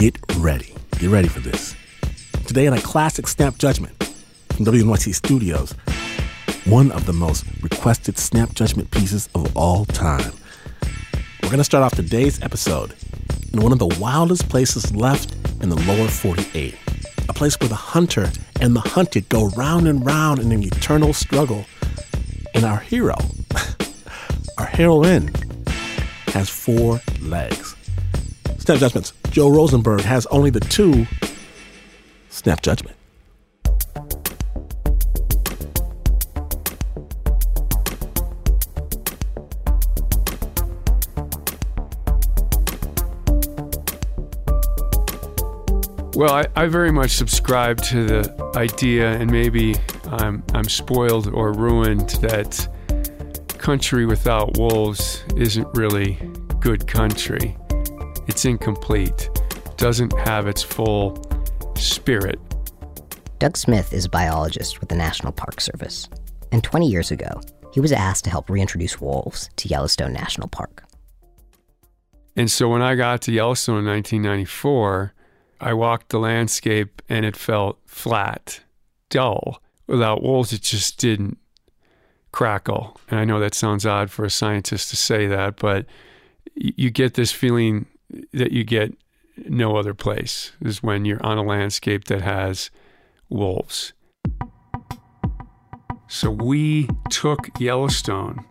Get 0.00 0.18
ready. 0.38 0.74
Get 0.98 1.10
ready 1.10 1.28
for 1.28 1.40
this. 1.40 1.76
Today 2.46 2.64
in 2.64 2.72
a 2.72 2.80
classic 2.80 3.28
Snap 3.28 3.58
Judgment 3.58 4.02
from 4.48 4.64
WNYC 4.64 5.14
Studios, 5.14 5.72
one 6.64 6.90
of 6.92 7.04
the 7.04 7.12
most 7.12 7.44
requested 7.60 8.16
Snap 8.16 8.54
Judgment 8.54 8.90
pieces 8.92 9.28
of 9.34 9.54
all 9.54 9.84
time. 9.84 10.32
We're 11.42 11.50
going 11.50 11.58
to 11.58 11.64
start 11.64 11.84
off 11.84 11.94
today's 11.94 12.40
episode 12.40 12.94
in 13.52 13.60
one 13.60 13.72
of 13.72 13.78
the 13.78 13.94
wildest 14.00 14.48
places 14.48 14.96
left 14.96 15.34
in 15.62 15.68
the 15.68 15.76
lower 15.76 16.08
48, 16.08 16.74
a 17.28 17.34
place 17.34 17.60
where 17.60 17.68
the 17.68 17.74
hunter 17.74 18.32
and 18.58 18.74
the 18.74 18.80
hunted 18.80 19.28
go 19.28 19.48
round 19.50 19.86
and 19.86 20.06
round 20.06 20.40
in 20.40 20.50
an 20.50 20.62
eternal 20.62 21.12
struggle. 21.12 21.66
And 22.54 22.64
our 22.64 22.78
hero, 22.78 23.16
our 24.56 24.64
heroine, 24.64 25.30
has 26.28 26.48
four 26.48 27.02
legs. 27.20 27.76
Snap 28.60 28.78
Judgments. 28.78 29.12
Joe 29.30 29.48
Rosenberg 29.48 30.00
has 30.00 30.26
only 30.26 30.50
the 30.50 30.58
two. 30.58 31.06
Snap 32.30 32.62
Judgment. 32.62 32.96
Well, 46.16 46.34
I, 46.34 46.46
I, 46.54 46.66
very 46.66 46.90
much 46.90 47.12
subscribe 47.12 47.80
to 47.84 48.04
the 48.04 48.52
idea, 48.56 49.12
and 49.12 49.30
maybe 49.30 49.76
I'm, 50.08 50.42
I'm 50.52 50.68
spoiled 50.68 51.28
or 51.32 51.52
ruined, 51.52 52.10
that 52.20 52.68
country 53.56 54.04
without 54.04 54.58
wolves 54.58 55.24
isn't 55.36 55.68
really 55.72 56.18
good 56.58 56.86
country. 56.86 57.56
It's 58.30 58.44
incomplete, 58.44 59.28
doesn't 59.76 60.16
have 60.20 60.46
its 60.46 60.62
full 60.62 61.20
spirit. 61.74 62.38
Doug 63.40 63.56
Smith 63.56 63.92
is 63.92 64.04
a 64.04 64.08
biologist 64.08 64.78
with 64.78 64.88
the 64.88 64.94
National 64.94 65.32
Park 65.32 65.60
Service, 65.60 66.08
and 66.52 66.62
20 66.62 66.88
years 66.88 67.10
ago, 67.10 67.40
he 67.72 67.80
was 67.80 67.90
asked 67.90 68.22
to 68.22 68.30
help 68.30 68.48
reintroduce 68.48 69.00
wolves 69.00 69.50
to 69.56 69.66
Yellowstone 69.66 70.12
National 70.12 70.46
Park. 70.46 70.84
And 72.36 72.48
so 72.48 72.68
when 72.68 72.82
I 72.82 72.94
got 72.94 73.20
to 73.22 73.32
Yellowstone 73.32 73.80
in 73.80 73.86
1994, 73.86 75.12
I 75.60 75.72
walked 75.72 76.10
the 76.10 76.20
landscape 76.20 77.02
and 77.08 77.26
it 77.26 77.34
felt 77.34 77.80
flat, 77.84 78.60
dull. 79.08 79.60
Without 79.88 80.22
wolves, 80.22 80.52
it 80.52 80.62
just 80.62 80.98
didn't 80.98 81.36
crackle. 82.30 82.96
And 83.10 83.18
I 83.18 83.24
know 83.24 83.40
that 83.40 83.54
sounds 83.54 83.84
odd 83.84 84.08
for 84.08 84.24
a 84.24 84.30
scientist 84.30 84.88
to 84.90 84.96
say 84.96 85.26
that, 85.26 85.56
but 85.56 85.86
you 86.54 86.90
get 86.90 87.14
this 87.14 87.32
feeling 87.32 87.86
that 88.32 88.52
you 88.52 88.64
get 88.64 88.94
no 89.46 89.76
other 89.76 89.94
place 89.94 90.52
is 90.60 90.82
when 90.82 91.04
you're 91.04 91.24
on 91.24 91.38
a 91.38 91.42
landscape 91.42 92.04
that 92.04 92.22
has 92.22 92.70
wolves. 93.28 93.92
So 96.08 96.30
we 96.30 96.88
took 97.08 97.48
Yellowstone 97.58 98.44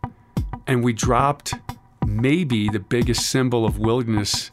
and 0.65 0.83
we 0.83 0.93
dropped 0.93 1.53
maybe 2.05 2.69
the 2.69 2.79
biggest 2.79 3.29
symbol 3.29 3.65
of 3.65 3.79
wilderness 3.79 4.51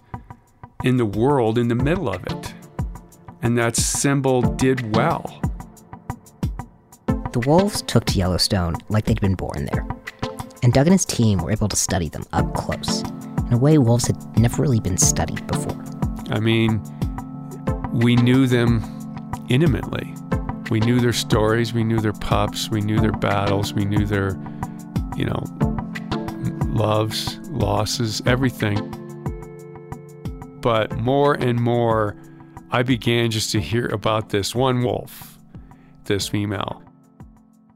in 0.84 0.96
the 0.96 1.06
world 1.06 1.56
in 1.58 1.68
the 1.68 1.74
middle 1.74 2.08
of 2.08 2.26
it. 2.26 2.54
And 3.42 3.56
that 3.58 3.76
symbol 3.76 4.42
did 4.42 4.96
well. 4.96 5.40
The 7.32 7.40
wolves 7.46 7.82
took 7.82 8.06
to 8.06 8.18
Yellowstone 8.18 8.76
like 8.88 9.04
they'd 9.04 9.20
been 9.20 9.34
born 9.34 9.68
there. 9.72 9.86
And 10.62 10.72
Doug 10.72 10.86
and 10.86 10.94
his 10.94 11.04
team 11.04 11.38
were 11.38 11.52
able 11.52 11.68
to 11.68 11.76
study 11.76 12.08
them 12.08 12.24
up 12.32 12.54
close, 12.54 13.02
in 13.46 13.52
a 13.52 13.58
way 13.58 13.78
wolves 13.78 14.06
had 14.06 14.38
never 14.38 14.62
really 14.62 14.80
been 14.80 14.98
studied 14.98 15.46
before. 15.46 15.82
I 16.30 16.40
mean, 16.40 16.82
we 17.92 18.16
knew 18.16 18.46
them 18.46 18.82
intimately. 19.48 20.12
We 20.70 20.80
knew 20.80 21.00
their 21.00 21.12
stories, 21.12 21.72
we 21.72 21.84
knew 21.84 22.00
their 22.00 22.12
pups, 22.12 22.68
we 22.70 22.80
knew 22.80 22.98
their 22.98 23.12
battles, 23.12 23.72
we 23.72 23.84
knew 23.84 24.04
their, 24.04 24.36
you 25.16 25.24
know, 25.24 25.44
loves, 26.66 27.38
losses, 27.50 28.20
everything 28.26 28.96
but 30.66 30.98
more 30.98 31.34
and 31.34 31.60
more, 31.60 32.16
I 32.72 32.82
began 32.82 33.30
just 33.30 33.52
to 33.52 33.60
hear 33.60 33.86
about 33.86 34.30
this 34.30 34.52
one 34.52 34.82
wolf, 34.82 35.38
this 36.06 36.26
female. 36.26 36.82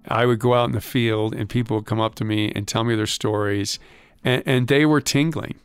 I 0.08 0.26
would 0.26 0.40
go 0.40 0.54
out 0.54 0.64
in 0.64 0.72
the 0.72 0.80
field 0.80 1.32
and 1.32 1.48
people 1.48 1.76
would 1.76 1.86
come 1.86 2.00
up 2.00 2.16
to 2.16 2.24
me 2.24 2.50
and 2.56 2.66
tell 2.66 2.82
me 2.82 2.96
their 2.96 3.06
stories, 3.06 3.78
and, 4.24 4.42
and 4.46 4.68
they 4.68 4.86
were 4.86 5.00
tingling. 5.00 5.56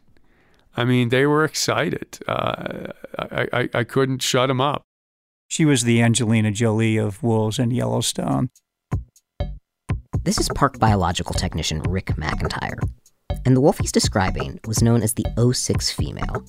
I 0.78 0.84
mean, 0.84 1.10
they 1.10 1.26
were 1.26 1.46
excited. 1.46 2.20
Uh, 2.28 2.92
I, 3.18 3.48
I, 3.54 3.70
I 3.74 3.84
couldn't 3.84 4.22
shut 4.22 4.48
them 4.48 4.60
up. 4.60 4.84
She 5.48 5.64
was 5.64 5.84
the 5.84 6.02
Angelina 6.02 6.52
Jolie 6.52 6.98
of 6.98 7.24
wolves 7.24 7.60
in 7.60 7.72
Yellowstone. 7.72 8.50
This 10.24 10.40
is 10.40 10.50
park 10.56 10.80
biological 10.80 11.34
technician 11.36 11.82
Rick 11.84 12.08
McIntyre. 12.18 12.80
And 13.46 13.56
the 13.56 13.62
wolf 13.62 13.78
he's 13.78 13.92
describing 13.92 14.60
was 14.68 14.82
known 14.82 15.04
as 15.04 15.14
the 15.14 15.26
06 15.54 15.92
female. 15.92 16.44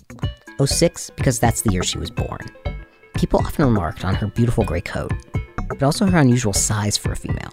06 0.64 1.10
because 1.10 1.38
that's 1.38 1.62
the 1.62 1.70
year 1.70 1.82
she 1.82 1.98
was 1.98 2.10
born. 2.10 2.40
People 3.14 3.40
often 3.40 3.66
remarked 3.66 4.04
on 4.04 4.14
her 4.14 4.26
beautiful 4.26 4.64
gray 4.64 4.80
coat, 4.80 5.12
but 5.68 5.82
also 5.82 6.06
her 6.06 6.18
unusual 6.18 6.52
size 6.52 6.96
for 6.96 7.12
a 7.12 7.16
female. 7.16 7.50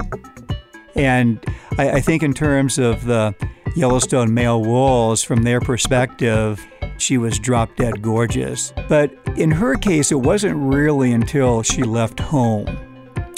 And 0.95 1.43
I, 1.77 1.91
I 1.91 2.01
think, 2.01 2.23
in 2.23 2.33
terms 2.33 2.77
of 2.77 3.05
the 3.05 3.35
Yellowstone 3.75 4.33
male 4.33 4.61
wolves, 4.61 5.23
from 5.23 5.41
their 5.41 5.59
perspective, 5.59 6.63
she 6.97 7.17
was 7.17 7.39
drop 7.39 7.75
dead 7.75 8.01
gorgeous. 8.01 8.71
But 8.87 9.11
in 9.35 9.49
her 9.49 9.75
case, 9.75 10.11
it 10.11 10.21
wasn't 10.21 10.57
really 10.57 11.11
until 11.11 11.63
she 11.63 11.81
left 11.81 12.19
home 12.19 12.67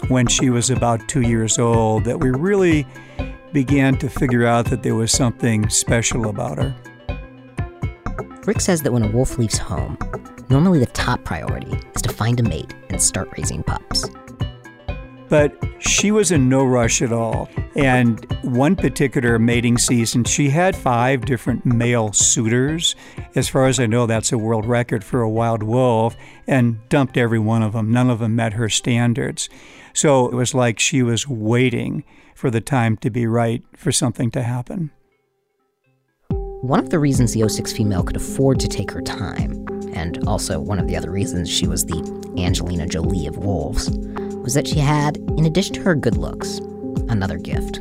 when 0.10 0.28
she 0.28 0.50
was 0.50 0.70
about 0.70 1.08
two 1.08 1.22
years 1.22 1.58
old 1.58 2.04
that 2.04 2.20
we 2.20 2.30
really 2.32 2.86
began 3.54 3.98
to 3.98 4.10
figure 4.10 4.46
out 4.46 4.66
that 4.66 4.84
there 4.84 4.96
was 4.96 5.12
something 5.12 5.70
special 5.70 6.28
about 6.30 6.58
her. 6.58 6.76
Rick 8.46 8.60
says 8.60 8.82
that 8.82 8.92
when 8.92 9.04
a 9.04 9.12
wolf 9.12 9.38
leaves 9.38 9.58
home, 9.58 9.98
normally 10.50 10.80
the 10.80 10.86
top 10.88 11.24
priority 11.24 11.80
is 11.96 12.02
to 12.02 12.10
find 12.10 12.40
a 12.42 12.44
mate 12.44 12.76
and 12.90 13.02
start 13.02 13.30
raising 13.38 13.64
pups. 13.64 14.10
But 15.30 15.54
she 15.80 16.12
was 16.12 16.32
in 16.32 16.50
no 16.50 16.64
rush 16.64 17.02
at 17.02 17.12
all. 17.12 17.50
And 17.76 18.26
one 18.44 18.76
particular 18.76 19.40
mating 19.40 19.78
season, 19.78 20.24
she 20.24 20.50
had 20.50 20.76
five 20.76 21.26
different 21.26 21.66
male 21.66 22.14
suitors. 22.14 22.96
As 23.36 23.50
far 23.50 23.66
as 23.68 23.80
I 23.80 23.86
know, 23.86 24.06
that's 24.06 24.32
a 24.32 24.38
world 24.38 24.66
record 24.66 25.04
for 25.04 25.22
a 25.22 25.30
wild 25.30 25.64
wolf, 25.64 26.16
and 26.48 26.88
dumped 26.90 27.18
every 27.18 27.40
one 27.40 27.64
of 27.64 27.74
them. 27.74 27.92
None 27.92 28.10
of 28.10 28.20
them 28.20 28.36
met 28.36 28.54
her 28.54 28.70
standards. 28.70 29.50
So 29.94 30.28
it 30.28 30.34
was 30.34 30.54
like 30.54 30.80
she 30.80 31.02
was 31.02 31.28
waiting 31.28 32.04
for 32.36 32.52
the 32.52 32.62
time 32.62 32.98
to 32.98 33.10
be 33.10 33.26
right 33.26 33.64
for 33.76 33.92
something 33.92 34.30
to 34.32 34.44
happen. 34.44 34.92
One 36.62 36.80
of 36.80 36.90
the 36.90 37.00
reasons 37.00 37.34
the 37.34 37.48
06 37.48 37.74
female 37.74 38.04
could 38.04 38.16
afford 38.16 38.60
to 38.60 38.68
take 38.68 38.92
her 38.92 39.02
time, 39.02 39.66
and 39.94 40.28
also 40.28 40.60
one 40.60 40.80
of 40.80 40.88
the 40.88 40.96
other 40.98 41.12
reasons 41.12 41.50
she 41.50 41.68
was 41.68 41.86
the 41.86 42.02
Angelina 42.38 42.88
Jolie 42.88 43.28
of 43.28 43.38
wolves, 43.38 43.90
was 44.46 44.54
that 44.54 44.68
she 44.68 44.78
had, 44.78 45.18
in 45.18 45.46
addition 45.46 45.74
to 45.74 45.82
her 45.82 45.96
good 45.96 46.18
looks, 46.18 46.60
another 47.10 47.40
gift. 47.40 47.80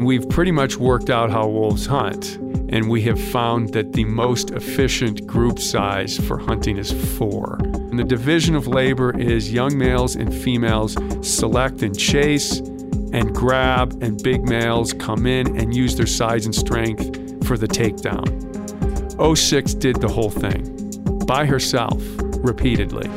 We've 0.00 0.28
pretty 0.28 0.50
much 0.50 0.76
worked 0.76 1.10
out 1.10 1.30
how 1.30 1.46
wolves 1.46 1.86
hunt, 1.86 2.34
and 2.70 2.90
we 2.90 3.02
have 3.02 3.20
found 3.20 3.72
that 3.72 3.92
the 3.92 4.04
most 4.04 4.50
efficient 4.50 5.24
group 5.28 5.60
size 5.60 6.18
for 6.18 6.38
hunting 6.38 6.76
is 6.76 6.90
four. 7.16 7.58
And 7.62 7.96
the 7.96 8.04
division 8.04 8.56
of 8.56 8.66
labor 8.66 9.16
is 9.16 9.52
young 9.52 9.78
males 9.78 10.16
and 10.16 10.34
females 10.34 10.96
select 11.22 11.82
and 11.82 11.96
chase 11.96 12.58
and 13.12 13.32
grab, 13.32 14.02
and 14.02 14.20
big 14.24 14.48
males 14.48 14.92
come 14.92 15.24
in 15.24 15.56
and 15.56 15.72
use 15.72 15.94
their 15.94 16.06
size 16.06 16.46
and 16.46 16.54
strength 16.54 17.46
for 17.46 17.56
the 17.56 17.68
takedown. 17.68 18.26
06 19.36 19.74
did 19.74 20.00
the 20.00 20.08
whole 20.08 20.30
thing 20.30 20.64
by 21.26 21.46
herself 21.46 22.02
repeatedly. 22.42 23.08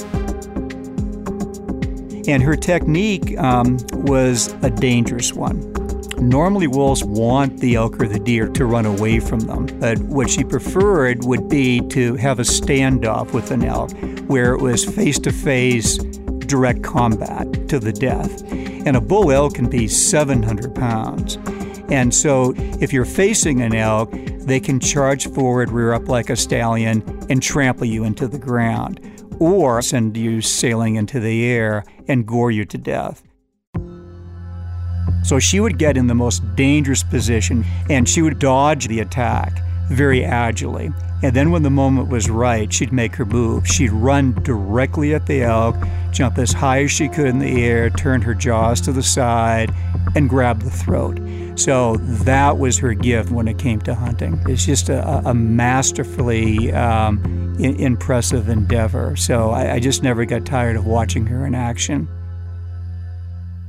And 2.28 2.44
her 2.44 2.56
technique 2.56 3.38
um, 3.38 3.78
was 3.94 4.54
a 4.62 4.70
dangerous 4.70 5.34
one. 5.34 5.74
Normally, 6.20 6.68
wolves 6.68 7.04
want 7.04 7.60
the 7.60 7.76
elk 7.76 8.02
or 8.02 8.08
the 8.08 8.20
deer 8.20 8.48
to 8.50 8.66
run 8.66 8.86
away 8.86 9.20
from 9.20 9.40
them, 9.42 9.68
but 9.80 10.00
what 10.00 10.30
she 10.30 10.44
preferred 10.44 11.24
would 11.24 11.48
be 11.48 11.80
to 11.90 12.16
have 12.16 12.40
a 12.40 12.44
standoff 12.44 13.34
with 13.34 13.52
an 13.52 13.64
elk 13.64 13.92
where 14.28 14.54
it 14.54 14.62
was 14.62 14.84
face 14.84 15.20
to 15.20 15.32
face, 15.32 15.98
direct 15.98 16.82
combat 16.82 17.70
to 17.70 17.80
the 17.80 17.94
death. 17.94 18.42
And 18.52 18.96
a 18.96 19.02
bull 19.02 19.32
elk 19.32 19.54
can 19.54 19.70
be 19.70 19.88
700 19.88 20.74
pounds. 20.74 21.38
And 21.90 22.14
so, 22.14 22.54
if 22.82 22.92
you're 22.92 23.06
facing 23.06 23.62
an 23.62 23.76
elk, 23.76 24.12
they 24.40 24.60
can 24.60 24.80
charge 24.80 25.28
forward, 25.30 25.70
rear 25.70 25.94
up 25.94 26.08
like 26.10 26.30
a 26.32 26.36
stallion, 26.36 27.04
and 27.30 27.44
trample 27.44 27.86
you 27.86 28.04
into 28.06 28.28
the 28.28 28.40
ground, 28.40 29.00
or 29.40 29.82
send 29.82 30.18
you 30.18 30.42
sailing 30.42 30.96
into 30.96 31.20
the 31.20 31.46
air 31.46 31.84
and 32.08 32.26
gore 32.26 32.52
you 32.52 32.66
to 32.66 32.78
death. 32.78 33.24
So 35.24 35.40
she 35.40 35.60
would 35.60 35.78
get 35.78 35.98
in 35.98 36.08
the 36.08 36.16
most 36.16 36.42
dangerous 36.56 37.04
position 37.04 37.66
and 37.90 38.08
she 38.08 38.22
would 38.22 38.40
dodge 38.40 38.88
the 38.88 39.02
attack 39.02 39.62
very 39.90 40.24
agilely. 40.24 40.92
And 41.24 41.36
then 41.36 41.50
when 41.50 41.64
the 41.64 41.70
moment 41.70 42.10
was 42.10 42.30
right, 42.30 42.72
she'd 42.72 42.94
make 42.94 43.16
her 43.16 43.26
move. 43.26 43.68
She'd 43.68 43.92
run 43.92 44.34
directly 44.44 45.16
at 45.16 45.26
the 45.26 45.42
elk, 45.42 45.76
jump 46.12 46.38
as 46.38 46.54
high 46.54 46.84
as 46.84 46.92
she 46.92 47.10
could 47.10 47.26
in 47.26 47.40
the 47.40 47.66
air, 47.66 47.90
turn 47.90 48.22
her 48.22 48.36
jaws 48.36 48.80
to 48.82 48.92
the 48.92 49.02
side, 49.02 49.74
and 50.16 50.30
grab 50.30 50.62
the 50.62 50.70
throat. 50.70 51.20
So 51.56 51.98
that 51.98 52.60
was 52.60 52.78
her 52.78 52.94
gift 52.94 53.32
when 53.32 53.48
it 53.48 53.58
came 53.58 53.82
to 53.82 53.96
hunting. 53.96 54.40
It's 54.48 54.66
just 54.66 54.90
a, 54.90 55.28
a 55.28 55.34
masterfully 55.34 56.72
um, 56.72 57.37
impressive 57.60 58.50
endeavor. 58.50 59.16
So 59.16 59.50
I, 59.52 59.74
I 59.76 59.80
just 59.80 60.04
never 60.04 60.26
got 60.26 60.46
tired 60.46 60.76
of 60.76 60.86
watching 60.86 61.26
her 61.28 61.46
in 61.46 61.56
action. 61.56 62.08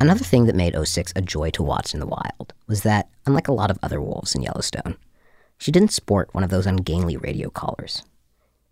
Another 0.01 0.25
thing 0.25 0.47
that 0.47 0.55
made 0.55 0.77
06 0.81 1.13
a 1.17 1.23
joy 1.23 1.51
to 1.51 1.63
watch 1.63 1.93
in 1.93 2.01
the 2.01 2.07
wild 2.07 2.55
was 2.69 2.83
that, 2.83 3.09
unlike 3.27 3.49
a 3.49 3.53
lot 3.53 3.71
of 3.71 3.79
other 3.83 4.01
wolves 4.01 4.35
in 4.35 4.43
Yellowstone, 4.43 4.97
she 5.59 5.73
didn't 5.73 5.93
sport 5.93 6.33
one 6.33 6.45
of 6.45 6.51
those 6.51 6.67
ungainly 6.67 7.17
radio 7.17 7.51
collars. 7.51 8.05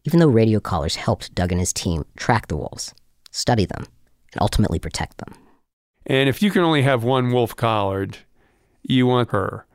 Even 0.05 0.21
though 0.21 0.29
radio 0.29 0.61
collars 0.61 0.95
helped 0.95 1.35
Doug 1.35 1.51
and 1.51 1.61
his 1.61 1.73
team 1.73 2.05
track 2.17 2.47
the 2.47 2.57
wolves, 2.57 2.95
study 3.33 3.65
them, 3.65 3.87
and 4.33 4.41
ultimately 4.41 4.79
protect 4.79 5.19
them. 5.19 5.35
And 6.07 6.29
if 6.29 6.43
you 6.43 6.53
can 6.53 6.63
only 6.63 6.83
have 6.83 7.03
one 7.03 7.33
wolf 7.33 7.57
collared, 7.57 8.19
you 8.85 9.07
want 9.09 9.31
her. 9.31 9.67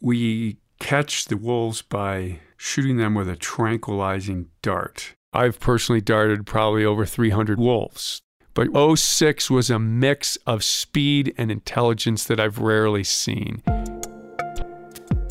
We 0.00 0.56
catch 0.80 1.26
the 1.26 1.36
wolves 1.36 1.82
by 1.82 2.40
shooting 2.58 2.96
them 2.98 3.14
with 3.14 3.28
a 3.28 3.36
tranquilizing 3.36 4.48
dart. 4.60 5.14
I've 5.32 5.60
personally 5.60 6.00
darted 6.00 6.44
probably 6.44 6.84
over 6.84 7.06
300 7.06 7.58
wolves. 7.58 8.20
But 8.52 8.98
06 8.98 9.48
was 9.48 9.70
a 9.70 9.78
mix 9.78 10.36
of 10.44 10.64
speed 10.64 11.32
and 11.38 11.50
intelligence 11.50 12.24
that 12.24 12.40
I've 12.40 12.58
rarely 12.58 13.04
seen. 13.04 13.62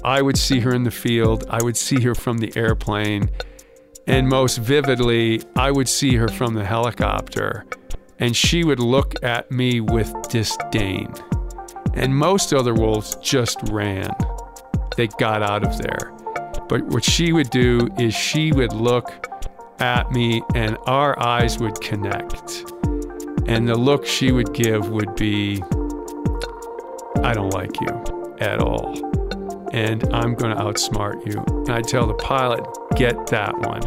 I 0.05 0.21
would 0.21 0.37
see 0.37 0.61
her 0.61 0.73
in 0.73 0.83
the 0.83 0.91
field, 0.91 1.45
I 1.49 1.61
would 1.61 1.75
see 1.75 2.01
her 2.03 2.15
from 2.15 2.37
the 2.37 2.55
airplane, 2.55 3.29
and 4.07 4.29
most 4.29 4.59
vividly, 4.59 5.41
I 5.57 5.71
would 5.71 5.89
see 5.89 6.15
her 6.15 6.29
from 6.29 6.53
the 6.53 6.63
helicopter, 6.63 7.65
and 8.19 8.33
she 8.33 8.63
would 8.63 8.79
look 8.79 9.21
at 9.21 9.51
me 9.51 9.81
with 9.81 10.13
disdain. 10.29 11.13
And 11.93 12.15
most 12.15 12.53
other 12.53 12.73
wolves 12.73 13.17
just 13.21 13.59
ran. 13.63 14.09
They 14.95 15.07
got 15.07 15.43
out 15.43 15.65
of 15.65 15.77
there. 15.79 16.16
But 16.69 16.83
what 16.87 17.03
she 17.03 17.31
would 17.31 17.49
do 17.49 17.89
is 17.97 18.13
she 18.13 18.51
would 18.51 18.73
look 18.73 19.27
at 19.79 20.11
me 20.11 20.41
and 20.55 20.77
our 20.85 21.17
eyes 21.19 21.59
would 21.59 21.79
connect. 21.81 22.65
And 23.47 23.67
the 23.67 23.75
look 23.75 24.05
she 24.05 24.31
would 24.31 24.53
give 24.53 24.89
would 24.89 25.15
be, 25.15 25.63
I 27.23 27.33
don't 27.33 27.53
like 27.53 27.79
you 27.79 28.35
at 28.39 28.59
all. 28.59 28.97
And 29.73 30.03
I'm 30.13 30.35
going 30.35 30.55
to 30.55 30.61
outsmart 30.61 31.25
you. 31.25 31.43
And 31.65 31.69
I'd 31.69 31.87
tell 31.87 32.07
the 32.07 32.13
pilot, 32.15 32.65
get 32.95 33.27
that 33.27 33.57
one, 33.59 33.81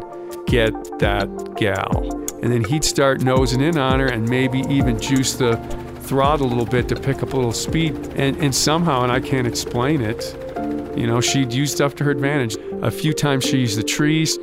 get 0.46 0.72
that 0.98 1.56
gal. 1.56 2.08
And 2.42 2.50
then 2.50 2.64
he'd 2.64 2.84
start 2.84 3.22
nosing 3.22 3.60
in 3.60 3.76
on 3.76 4.00
her 4.00 4.06
and 4.06 4.26
maybe 4.28 4.60
even 4.70 4.98
juice 4.98 5.34
the 5.34 5.56
throttle 6.00 6.46
a 6.46 6.48
little 6.48 6.64
bit 6.64 6.88
to 6.88 6.96
pick 6.96 7.22
up 7.22 7.34
a 7.34 7.36
little 7.36 7.52
speed. 7.52 7.94
And, 8.16 8.36
and 8.38 8.54
somehow, 8.54 9.02
and 9.02 9.12
I 9.12 9.20
can't 9.20 9.46
explain 9.46 10.00
it, 10.00 10.49
you 11.00 11.06
know, 11.06 11.20
she'd 11.20 11.52
use 11.52 11.72
stuff 11.72 11.94
to 11.96 12.04
her 12.04 12.10
advantage. 12.10 12.56
A 12.82 12.90
few 12.90 13.12
times 13.12 13.44
she 13.44 13.58
used 13.58 13.78
the 13.78 13.82
trees, 13.82 14.36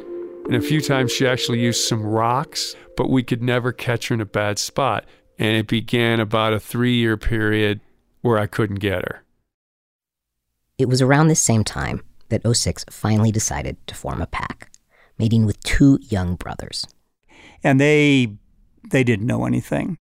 and 0.45 0.55
a 0.55 0.61
few 0.61 0.81
times 0.81 1.11
she 1.11 1.27
actually 1.27 1.59
used 1.59 1.87
some 1.87 2.03
rocks 2.03 2.75
but 2.97 3.09
we 3.09 3.23
could 3.23 3.41
never 3.41 3.71
catch 3.71 4.09
her 4.09 4.15
in 4.15 4.19
a 4.19 4.25
bad 4.25 4.59
spot. 4.59 5.05
And 5.39 5.55
it 5.55 5.67
began 5.67 6.19
about 6.19 6.51
a 6.51 6.59
three 6.59 6.95
year 6.95 7.15
period 7.15 7.79
where 8.21 8.39
I 8.39 8.47
couldn't 8.47 8.79
get 8.79 9.03
her. 9.03 9.23
It 10.77 10.89
was 10.89 11.01
around 11.01 11.27
this 11.27 11.39
same 11.39 11.63
time 11.63 12.03
that 12.29 12.41
06 12.45 12.83
finally 12.89 13.31
decided 13.31 13.77
to 13.87 13.95
form 13.95 14.21
a 14.21 14.27
pack, 14.27 14.69
mating 15.17 15.45
with 15.45 15.61
two 15.63 15.99
young 16.01 16.35
brothers. 16.35 16.85
And 17.63 17.79
they 17.79 18.33
they 18.89 19.03
didn't 19.03 19.27
know 19.27 19.45
anything. 19.45 19.97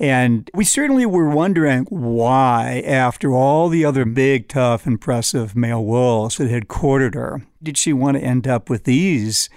And 0.00 0.50
we 0.54 0.64
certainly 0.64 1.06
were 1.06 1.28
wondering 1.28 1.84
why, 1.90 2.82
after 2.86 3.32
all 3.32 3.68
the 3.68 3.84
other 3.84 4.04
big, 4.04 4.48
tough, 4.48 4.86
impressive 4.86 5.54
male 5.54 5.84
wolves 5.84 6.38
that 6.38 6.50
had 6.50 6.68
courted 6.68 7.14
her, 7.14 7.46
did 7.62 7.76
she 7.76 7.92
want 7.92 8.16
to 8.16 8.22
end 8.22 8.48
up 8.48 8.70
with 8.70 8.84
these 8.84 9.50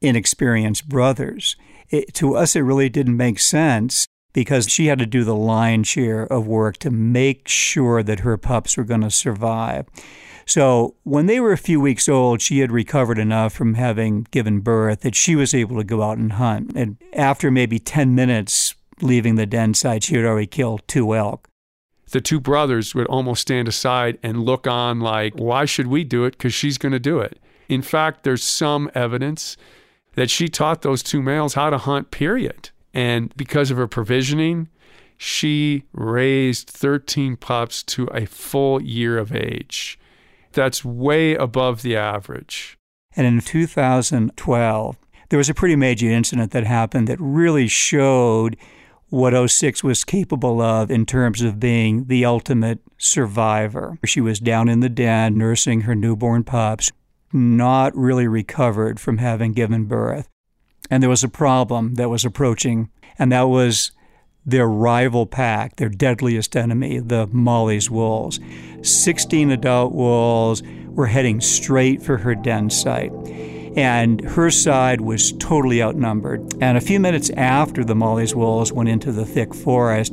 inexperienced 0.00 0.88
brothers? 0.88 1.56
it, 1.90 2.14
to 2.14 2.36
us, 2.36 2.56
it 2.56 2.60
really 2.60 2.88
didn't 2.88 3.16
make 3.16 3.38
sense 3.38 4.06
because 4.32 4.68
she 4.68 4.86
had 4.86 4.98
to 4.98 5.06
do 5.06 5.24
the 5.24 5.34
lion's 5.34 5.88
share 5.88 6.24
of 6.24 6.46
work 6.46 6.76
to 6.78 6.90
make 6.90 7.48
sure 7.48 8.02
that 8.02 8.20
her 8.20 8.36
pups 8.36 8.76
were 8.76 8.84
going 8.84 9.00
to 9.00 9.10
survive. 9.10 9.86
So 10.46 10.94
when 11.02 11.26
they 11.26 11.40
were 11.40 11.52
a 11.52 11.58
few 11.58 11.80
weeks 11.80 12.08
old, 12.08 12.40
she 12.40 12.60
had 12.60 12.72
recovered 12.72 13.18
enough 13.18 13.52
from 13.52 13.74
having 13.74 14.26
given 14.30 14.60
birth 14.60 15.00
that 15.00 15.14
she 15.14 15.34
was 15.34 15.54
able 15.54 15.76
to 15.76 15.84
go 15.84 16.02
out 16.02 16.18
and 16.18 16.32
hunt. 16.32 16.72
And 16.74 16.96
after 17.12 17.50
maybe 17.50 17.78
10 17.78 18.14
minutes 18.14 18.74
leaving 19.02 19.36
the 19.36 19.46
den 19.46 19.74
site, 19.74 20.04
she 20.04 20.16
had 20.16 20.24
already 20.24 20.46
killed 20.46 20.82
two 20.86 21.14
elk. 21.14 21.48
The 22.10 22.20
two 22.20 22.40
brothers 22.40 22.94
would 22.94 23.06
almost 23.06 23.42
stand 23.42 23.68
aside 23.68 24.18
and 24.22 24.44
look 24.44 24.66
on 24.66 25.00
like, 25.00 25.34
why 25.34 25.66
should 25.66 25.88
we 25.88 26.04
do 26.04 26.24
it? 26.24 26.32
Because 26.32 26.54
she's 26.54 26.78
going 26.78 26.92
to 26.92 26.98
do 26.98 27.18
it. 27.20 27.38
In 27.68 27.82
fact, 27.82 28.24
there's 28.24 28.42
some 28.42 28.90
evidence 28.94 29.56
that 30.14 30.30
she 30.30 30.48
taught 30.48 30.82
those 30.82 31.02
two 31.02 31.20
males 31.20 31.54
how 31.54 31.70
to 31.70 31.78
hunt, 31.78 32.10
period. 32.10 32.70
And 32.94 33.34
because 33.36 33.70
of 33.70 33.76
her 33.76 33.86
provisioning, 33.86 34.68
she 35.18 35.84
raised 35.92 36.68
13 36.70 37.36
pups 37.36 37.82
to 37.82 38.06
a 38.06 38.24
full 38.24 38.80
year 38.80 39.18
of 39.18 39.34
age. 39.34 39.98
That's 40.52 40.84
way 40.84 41.34
above 41.34 41.82
the 41.82 41.96
average. 41.96 42.78
And 43.14 43.26
in 43.26 43.40
2012, 43.40 44.96
there 45.28 45.36
was 45.36 45.50
a 45.50 45.54
pretty 45.54 45.76
major 45.76 46.08
incident 46.08 46.52
that 46.52 46.64
happened 46.64 47.06
that 47.08 47.20
really 47.20 47.68
showed 47.68 48.56
what 49.10 49.50
06 49.50 49.82
was 49.82 50.04
capable 50.04 50.60
of 50.60 50.90
in 50.90 51.06
terms 51.06 51.42
of 51.42 51.60
being 51.60 52.06
the 52.06 52.24
ultimate 52.24 52.80
survivor. 52.98 53.98
She 54.04 54.20
was 54.20 54.38
down 54.38 54.68
in 54.68 54.80
the 54.80 54.88
den 54.88 55.38
nursing 55.38 55.82
her 55.82 55.94
newborn 55.94 56.44
pups 56.44 56.90
not 57.32 57.94
really 57.96 58.26
recovered 58.26 58.98
from 58.98 59.18
having 59.18 59.52
given 59.52 59.84
birth. 59.84 60.28
And 60.90 61.02
there 61.02 61.10
was 61.10 61.24
a 61.24 61.28
problem 61.28 61.94
that 61.94 62.08
was 62.08 62.24
approaching, 62.24 62.90
and 63.18 63.30
that 63.32 63.48
was 63.48 63.92
their 64.46 64.66
rival 64.66 65.26
pack, 65.26 65.76
their 65.76 65.90
deadliest 65.90 66.56
enemy, 66.56 66.98
the 67.00 67.26
Mollie's 67.26 67.90
wolves. 67.90 68.40
16 68.82 69.50
adult 69.50 69.92
wolves 69.92 70.62
were 70.86 71.06
heading 71.06 71.40
straight 71.40 72.02
for 72.02 72.16
her 72.18 72.34
den 72.34 72.70
site. 72.70 73.12
And 73.78 74.20
her 74.22 74.50
side 74.50 75.00
was 75.00 75.30
totally 75.34 75.80
outnumbered. 75.80 76.52
And 76.60 76.76
a 76.76 76.80
few 76.80 76.98
minutes 76.98 77.30
after 77.30 77.84
the 77.84 77.94
Mollie's 77.94 78.34
wolves 78.34 78.72
went 78.72 78.88
into 78.88 79.12
the 79.12 79.24
thick 79.24 79.54
forest, 79.54 80.12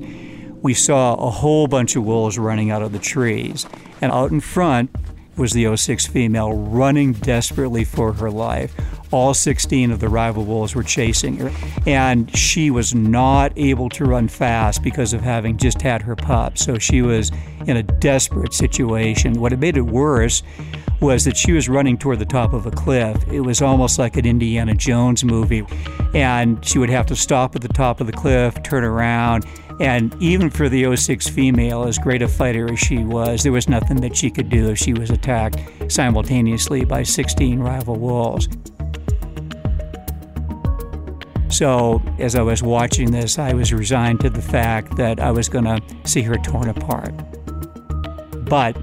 we 0.61 0.75
saw 0.75 1.15
a 1.15 1.31
whole 1.31 1.65
bunch 1.65 1.95
of 1.95 2.03
wolves 2.05 2.37
running 2.37 2.69
out 2.69 2.83
of 2.83 2.91
the 2.91 2.99
trees. 2.99 3.65
And 4.01 4.11
out 4.11 4.29
in 4.29 4.39
front, 4.39 4.91
was 5.35 5.53
the 5.53 5.75
06 5.75 6.05
female 6.05 6.53
running 6.53 7.13
desperately 7.13 7.83
for 7.83 8.13
her 8.13 8.29
life. 8.29 8.71
All 9.11 9.33
16 9.33 9.89
of 9.89 9.99
the 9.99 10.09
rival 10.09 10.45
wolves 10.45 10.75
were 10.75 10.83
chasing 10.83 11.37
her, 11.37 11.51
and 11.87 12.35
she 12.37 12.69
was 12.69 12.93
not 12.93 13.51
able 13.55 13.89
to 13.89 14.05
run 14.05 14.27
fast 14.27 14.83
because 14.83 15.11
of 15.11 15.21
having 15.21 15.57
just 15.57 15.81
had 15.81 16.03
her 16.03 16.15
pup. 16.15 16.59
So 16.59 16.77
she 16.77 17.01
was 17.01 17.31
in 17.65 17.77
a 17.77 17.83
desperate 17.83 18.53
situation. 18.53 19.41
What 19.41 19.51
had 19.51 19.59
made 19.59 19.75
it 19.75 19.81
worse 19.81 20.43
was 21.01 21.25
that 21.25 21.37
she 21.37 21.51
was 21.51 21.67
running 21.69 21.97
toward 21.97 22.19
the 22.19 22.25
top 22.25 22.53
of 22.53 22.65
a 22.65 22.71
cliff. 22.71 23.23
It 23.27 23.41
was 23.41 23.61
almost 23.61 23.99
like 23.99 24.17
an 24.17 24.25
Indiana 24.25 24.73
Jones 24.73 25.23
movie. 25.23 25.65
And 26.13 26.63
she 26.65 26.79
would 26.79 26.89
have 26.89 27.05
to 27.07 27.15
stop 27.15 27.55
at 27.55 27.61
the 27.61 27.67
top 27.67 27.99
of 28.01 28.07
the 28.07 28.13
cliff, 28.13 28.61
turn 28.63 28.83
around, 28.83 29.45
and 29.79 30.15
even 30.21 30.49
for 30.49 30.69
the 30.69 30.95
06 30.95 31.27
female, 31.27 31.83
as 31.83 31.97
great 31.97 32.21
a 32.21 32.27
fighter 32.27 32.71
as 32.71 32.79
she 32.79 32.99
was, 32.99 33.43
there 33.43 33.51
was 33.51 33.67
nothing 33.67 33.97
that 33.97 34.15
she 34.15 34.31
could 34.31 34.49
do 34.49 34.69
if 34.69 34.77
she 34.77 34.93
was 34.93 35.09
attacked 35.09 35.59
simultaneously 35.89 36.85
by 36.85 37.03
16 37.03 37.59
rival 37.59 37.97
wolves. 37.97 38.47
So, 41.49 42.01
as 42.19 42.35
I 42.35 42.41
was 42.41 42.63
watching 42.63 43.11
this, 43.11 43.37
I 43.37 43.53
was 43.53 43.73
resigned 43.73 44.21
to 44.21 44.29
the 44.29 44.41
fact 44.41 44.95
that 44.97 45.19
I 45.19 45.31
was 45.31 45.49
going 45.49 45.65
to 45.65 45.81
see 46.03 46.21
her 46.21 46.35
torn 46.35 46.69
apart. 46.69 47.13
But 48.45 48.77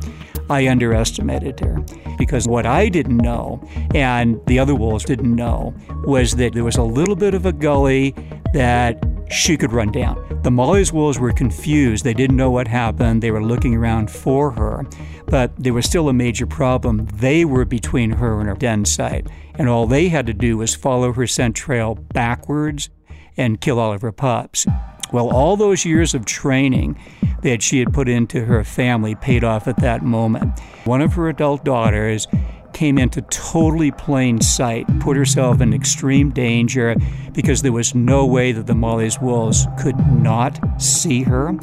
I 0.53 0.69
underestimated 0.69 1.59
her 1.61 1.79
because 2.19 2.47
what 2.47 2.67
I 2.67 2.91
didn't 2.91 3.17
know 3.17 3.67
and 3.95 4.39
the 4.47 4.59
other 4.59 4.75
wolves 4.75 5.07
didn't 5.07 5.35
know 5.35 5.75
was 6.05 6.37
that 6.37 6.53
there 6.53 6.63
was 6.63 6.77
a 6.77 6.83
little 6.83 7.17
bit 7.17 7.33
of 7.33 7.47
a 7.47 7.53
gully 7.53 8.15
that 8.53 9.03
she 9.31 9.57
could 9.57 9.73
run 9.73 9.91
down. 9.91 10.23
The 10.43 10.51
Mollie's 10.51 10.93
wolves 10.93 11.19
were 11.19 11.33
confused. 11.33 12.05
They 12.05 12.13
didn't 12.13 12.37
know 12.37 12.51
what 12.51 12.69
happened. 12.69 13.23
They 13.23 13.31
were 13.31 13.43
looking 13.43 13.75
around 13.75 14.11
for 14.11 14.51
her, 14.51 14.85
but 15.27 15.53
there 15.57 15.73
was 15.73 15.87
still 15.87 16.11
a 16.11 16.13
major 16.13 16.47
problem. 16.47 17.07
They 17.15 17.47
were 17.47 17.65
between 17.65 18.11
her 18.11 18.39
and 18.39 18.49
her 18.51 18.55
den 18.55 18.85
site, 18.85 19.29
and 19.55 19.71
all 19.71 19.87
they 19.87 20.09
had 20.09 20.27
to 20.27 20.35
do 20.35 20.59
was 20.59 20.75
follow 20.75 21.15
her 21.15 21.27
scent 21.27 21.57
trail 21.57 21.95
backwards 21.95 22.91
and 23.39 23.59
kill 23.59 23.79
all 23.79 23.95
of 23.95 24.03
her 24.03 24.13
pups. 24.13 24.67
Well, 25.13 25.29
all 25.29 25.57
those 25.57 25.85
years 25.85 26.15
of 26.15 26.25
training 26.25 26.99
that 27.43 27.63
she 27.63 27.79
had 27.79 27.93
put 27.93 28.09
into 28.09 28.45
her 28.47 28.65
family 28.65 29.15
paid 29.15 29.45
off 29.45 29.69
at 29.69 29.77
that 29.79 30.03
moment. 30.03 30.59
One 30.85 31.03
of 31.03 31.13
her 31.15 31.29
adult 31.29 31.65
daughters 31.65 32.27
came 32.73 32.97
into 32.97 33.21
totally 33.23 33.91
plain 33.91 34.41
sight, 34.41 34.87
put 35.01 35.17
herself 35.17 35.61
in 35.61 35.75
extreme 35.75 36.31
danger 36.31 36.97
because 37.33 37.63
there 37.63 37.73
was 37.73 37.95
no 37.95 38.25
way 38.25 38.53
that 38.53 38.67
the 38.67 38.75
Mollie's 38.75 39.21
wolves 39.21 39.67
could 39.79 39.99
not 40.11 40.59
see 40.81 41.23
her. 41.25 41.55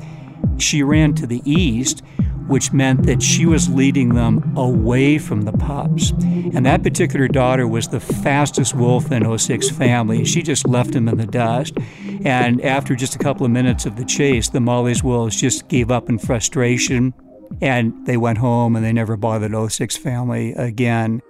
She 0.58 0.84
ran 0.84 1.16
to 1.16 1.26
the 1.26 1.42
east 1.46 2.04
which 2.50 2.74
meant 2.74 3.04
that 3.04 3.22
she 3.22 3.46
was 3.46 3.70
leading 3.70 4.10
them 4.10 4.54
away 4.58 5.20
from 5.20 5.44
the 5.44 5.52
pups. 5.54 6.10
And 6.10 6.66
that 6.66 6.82
particular 6.82 7.28
daughter 7.28 7.68
was 7.68 7.88
the 7.88 8.00
fastest 8.00 8.76
wolf 8.76 9.12
in 9.12 9.38
06 9.38 9.70
family. 9.70 10.26
She 10.26 10.42
just 10.42 10.68
left 10.68 10.96
him 10.96 11.08
in 11.08 11.18
the 11.18 11.28
dust. 11.28 11.78
And 12.26 12.60
after 12.66 12.96
just 12.96 13.16
a 13.16 13.20
couple 13.20 13.46
of 13.46 13.52
minutes 13.52 13.86
of 13.86 13.96
the 13.96 14.04
chase, 14.04 14.50
the 14.50 14.60
Mollie's 14.60 15.04
wolves 15.04 15.40
just 15.40 15.68
gave 15.68 15.92
up 15.92 16.10
in 16.10 16.18
frustration 16.18 17.14
and 17.62 17.94
they 18.06 18.18
went 18.18 18.40
home 18.40 18.76
and 18.76 18.84
they 18.84 18.94
never 18.94 19.16
bothered 19.16 19.72
06 19.72 19.98
family 19.98 20.54
again. 20.54 21.22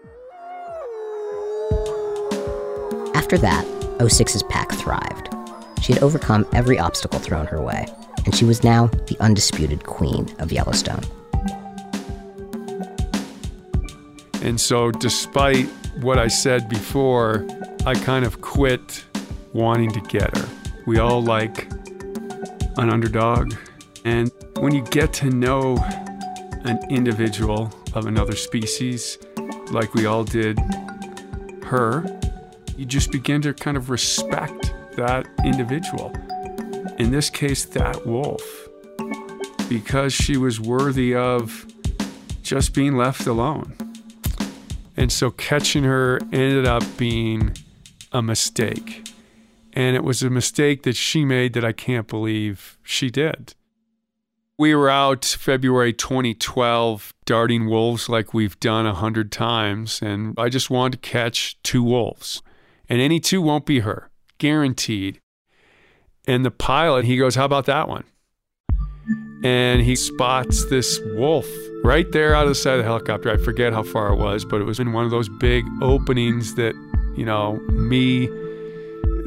After 3.13 3.37
that, 3.37 3.65
06's 3.99 4.43
pack 4.43 4.71
thrived. 4.71 5.35
She 5.81 5.93
had 5.93 6.01
overcome 6.01 6.45
every 6.53 6.79
obstacle 6.79 7.19
thrown 7.19 7.45
her 7.47 7.61
way 7.61 7.85
and 8.29 8.35
she 8.35 8.45
was 8.45 8.63
now 8.63 8.85
the 9.07 9.17
undisputed 9.19 9.85
queen 9.85 10.31
of 10.37 10.51
Yellowstone. 10.51 11.01
And 14.43 14.61
so, 14.61 14.91
despite 14.91 15.65
what 16.01 16.19
I 16.19 16.27
said 16.27 16.69
before, 16.69 17.47
I 17.87 17.95
kind 17.95 18.23
of 18.23 18.41
quit 18.41 19.03
wanting 19.53 19.91
to 19.93 19.99
get 20.01 20.37
her. 20.37 20.47
We 20.85 20.99
all 20.99 21.23
like 21.23 21.73
an 22.77 22.91
underdog. 22.91 23.55
And 24.05 24.31
when 24.59 24.75
you 24.75 24.83
get 24.83 25.11
to 25.13 25.31
know 25.31 25.77
an 26.65 26.77
individual 26.91 27.73
of 27.95 28.05
another 28.05 28.35
species, 28.35 29.17
like 29.71 29.95
we 29.95 30.05
all 30.05 30.23
did 30.23 30.59
her, 31.63 32.05
you 32.77 32.85
just 32.85 33.11
begin 33.11 33.41
to 33.41 33.55
kind 33.55 33.75
of 33.75 33.89
respect 33.89 34.71
that 34.97 35.25
individual 35.43 36.13
in 36.99 37.11
this 37.11 37.29
case, 37.29 37.65
that 37.65 38.05
wolf, 38.05 38.67
because 39.69 40.13
she 40.13 40.37
was 40.37 40.59
worthy 40.59 41.15
of 41.15 41.65
just 42.43 42.73
being 42.73 42.97
left 42.97 43.25
alone. 43.25 43.73
And 44.97 45.11
so 45.11 45.31
catching 45.31 45.85
her 45.85 46.19
ended 46.33 46.65
up 46.65 46.83
being 46.97 47.55
a 48.11 48.21
mistake. 48.21 49.09
And 49.71 49.95
it 49.95 50.03
was 50.03 50.21
a 50.21 50.29
mistake 50.29 50.83
that 50.83 50.97
she 50.97 51.23
made 51.23 51.53
that 51.53 51.63
I 51.63 51.71
can't 51.71 52.07
believe 52.07 52.77
she 52.83 53.09
did. 53.09 53.53
We 54.57 54.75
were 54.75 54.89
out 54.89 55.23
February 55.23 55.93
2012 55.93 57.13
darting 57.23 57.69
wolves 57.69 58.09
like 58.09 58.33
we've 58.33 58.59
done 58.59 58.85
a 58.85 58.93
hundred 58.93 59.31
times, 59.31 60.01
and 60.01 60.33
I 60.37 60.49
just 60.49 60.69
wanted 60.69 61.01
to 61.01 61.09
catch 61.09 61.57
two 61.63 61.81
wolves. 61.81 62.41
And 62.89 62.99
any 62.99 63.21
two 63.21 63.41
won't 63.41 63.65
be 63.65 63.79
her, 63.79 64.09
guaranteed. 64.37 65.21
And 66.29 66.45
the 66.45 66.51
pilot, 66.51 67.05
he 67.05 67.17
goes, 67.17 67.33
How 67.33 67.45
about 67.45 67.65
that 67.65 67.89
one? 67.89 68.03
And 69.43 69.81
he 69.81 69.95
spots 69.95 70.65
this 70.65 70.99
wolf 71.15 71.47
right 71.83 72.09
there 72.11 72.35
out 72.35 72.43
of 72.43 72.49
the 72.49 72.55
side 72.55 72.73
of 72.73 72.77
the 72.77 72.83
helicopter. 72.83 73.31
I 73.31 73.37
forget 73.37 73.73
how 73.73 73.81
far 73.81 74.13
it 74.13 74.17
was, 74.17 74.45
but 74.45 74.61
it 74.61 74.65
was 74.65 74.79
in 74.79 74.93
one 74.93 75.05
of 75.05 75.09
those 75.09 75.27
big 75.27 75.65
openings 75.81 76.53
that, 76.53 76.75
you 77.17 77.25
know, 77.25 77.55
me, 77.71 78.27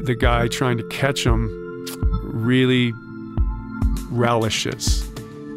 the 0.01 0.15
guy 0.17 0.47
trying 0.47 0.77
to 0.77 0.87
catch 0.87 1.25
him, 1.25 1.49
really 2.23 2.93
relishes. 4.09 5.05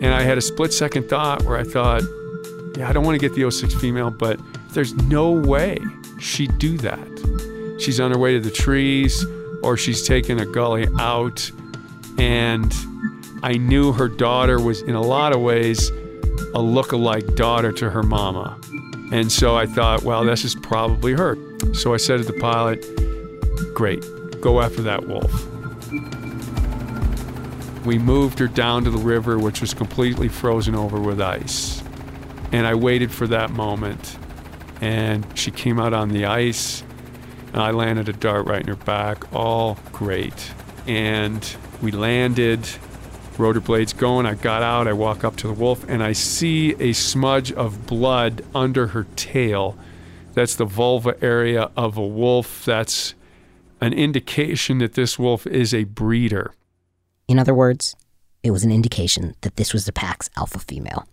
And 0.02 0.06
I 0.06 0.22
had 0.22 0.38
a 0.38 0.42
split 0.42 0.72
second 0.72 1.08
thought 1.08 1.42
where 1.42 1.58
I 1.58 1.62
thought, 1.62 2.02
yeah, 2.76 2.88
I 2.88 2.92
don't 2.92 3.04
want 3.04 3.20
to 3.20 3.24
get 3.24 3.36
the 3.36 3.48
06 3.48 3.72
female, 3.74 4.10
but 4.10 4.40
there's 4.70 4.94
no 4.94 5.30
way 5.30 5.78
she'd 6.18 6.58
do 6.58 6.76
that. 6.78 7.78
She's 7.78 8.00
on 8.00 8.10
her 8.10 8.18
way 8.18 8.32
to 8.32 8.40
the 8.40 8.50
trees 8.50 9.24
or 9.66 9.76
she's 9.76 10.06
taken 10.06 10.38
a 10.38 10.46
gully 10.46 10.86
out. 10.98 11.50
And 12.18 12.72
I 13.42 13.54
knew 13.54 13.92
her 13.92 14.08
daughter 14.08 14.60
was, 14.60 14.80
in 14.82 14.94
a 14.94 15.02
lot 15.02 15.34
of 15.34 15.40
ways, 15.40 15.90
a 16.54 16.60
look-alike 16.60 17.34
daughter 17.34 17.72
to 17.72 17.90
her 17.90 18.02
mama. 18.02 18.58
And 19.12 19.30
so 19.30 19.56
I 19.56 19.66
thought, 19.66 20.04
well, 20.04 20.24
this 20.24 20.44
is 20.44 20.54
probably 20.54 21.12
her. 21.12 21.36
So 21.74 21.94
I 21.94 21.96
said 21.96 22.18
to 22.18 22.24
the 22.24 22.38
pilot, 22.40 22.84
great, 23.74 24.04
go 24.40 24.60
after 24.60 24.82
that 24.82 25.06
wolf. 25.06 25.32
We 27.84 27.98
moved 27.98 28.38
her 28.38 28.48
down 28.48 28.84
to 28.84 28.90
the 28.90 28.98
river, 28.98 29.38
which 29.38 29.60
was 29.60 29.74
completely 29.74 30.28
frozen 30.28 30.74
over 30.74 31.00
with 31.00 31.20
ice. 31.20 31.82
And 32.52 32.66
I 32.66 32.74
waited 32.74 33.12
for 33.12 33.26
that 33.28 33.50
moment. 33.50 34.16
And 34.80 35.26
she 35.38 35.50
came 35.50 35.80
out 35.80 35.92
on 35.92 36.08
the 36.08 36.26
ice 36.26 36.82
and 37.56 37.64
I 37.64 37.70
landed 37.70 38.06
a 38.06 38.12
dart 38.12 38.44
right 38.46 38.60
in 38.60 38.68
her 38.68 38.76
back. 38.76 39.32
All 39.32 39.78
great. 39.90 40.52
And 40.86 41.56
we 41.80 41.90
landed, 41.90 42.68
rotor 43.38 43.62
blades 43.62 43.94
going. 43.94 44.26
I 44.26 44.34
got 44.34 44.62
out, 44.62 44.86
I 44.86 44.92
walk 44.92 45.24
up 45.24 45.36
to 45.36 45.46
the 45.46 45.54
wolf, 45.54 45.82
and 45.88 46.02
I 46.02 46.12
see 46.12 46.74
a 46.78 46.92
smudge 46.92 47.52
of 47.52 47.86
blood 47.86 48.44
under 48.54 48.88
her 48.88 49.06
tail. 49.16 49.78
That's 50.34 50.54
the 50.54 50.66
vulva 50.66 51.16
area 51.24 51.70
of 51.78 51.96
a 51.96 52.06
wolf. 52.06 52.66
That's 52.66 53.14
an 53.80 53.94
indication 53.94 54.76
that 54.78 54.92
this 54.92 55.18
wolf 55.18 55.46
is 55.46 55.72
a 55.72 55.84
breeder. 55.84 56.52
In 57.26 57.38
other 57.38 57.54
words, 57.54 57.96
it 58.42 58.50
was 58.50 58.64
an 58.64 58.70
indication 58.70 59.34
that 59.40 59.56
this 59.56 59.72
was 59.72 59.86
the 59.86 59.92
pack's 59.92 60.28
alpha 60.36 60.58
female. 60.58 61.08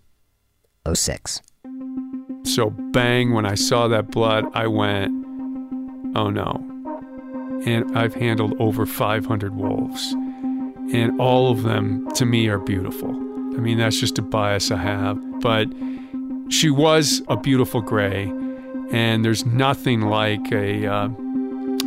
06. 0.93 1.41
So, 2.43 2.69
bang, 2.69 3.31
when 3.31 3.45
I 3.45 3.55
saw 3.55 3.87
that 3.87 4.11
blood, 4.11 4.45
I 4.53 4.67
went, 4.67 5.23
Oh 6.15 6.29
no. 6.29 6.65
And 7.65 7.97
I've 7.97 8.13
handled 8.13 8.55
over 8.59 8.85
500 8.85 9.55
wolves. 9.55 10.13
And 10.91 11.19
all 11.19 11.49
of 11.49 11.63
them, 11.63 12.11
to 12.15 12.25
me, 12.25 12.47
are 12.47 12.59
beautiful. 12.59 13.09
I 13.09 13.59
mean, 13.59 13.77
that's 13.77 13.99
just 13.99 14.17
a 14.17 14.21
bias 14.21 14.69
I 14.69 14.77
have. 14.77 15.39
But 15.39 15.69
she 16.49 16.69
was 16.69 17.21
a 17.29 17.37
beautiful 17.37 17.81
gray, 17.81 18.31
and 18.91 19.23
there's 19.23 19.45
nothing 19.45 20.01
like 20.01 20.51
a, 20.51 20.85
uh, 20.85 21.05